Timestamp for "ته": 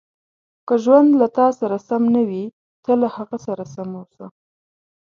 2.83-2.91